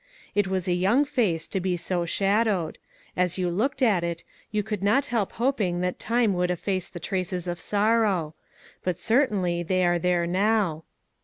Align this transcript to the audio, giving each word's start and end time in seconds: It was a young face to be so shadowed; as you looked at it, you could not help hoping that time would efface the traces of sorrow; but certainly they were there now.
It 0.33 0.47
was 0.47 0.67
a 0.67 0.73
young 0.73 1.05
face 1.05 1.47
to 1.49 1.59
be 1.59 1.77
so 1.77 2.07
shadowed; 2.07 2.79
as 3.15 3.37
you 3.37 3.51
looked 3.51 3.83
at 3.83 4.03
it, 4.03 4.23
you 4.49 4.63
could 4.63 4.81
not 4.81 5.05
help 5.13 5.33
hoping 5.33 5.81
that 5.81 5.99
time 5.99 6.33
would 6.33 6.49
efface 6.49 6.87
the 6.89 6.99
traces 6.99 7.47
of 7.47 7.59
sorrow; 7.59 8.33
but 8.83 8.99
certainly 8.99 9.61
they 9.61 9.85
were 9.85 9.99
there 9.99 10.25
now. 10.25 10.85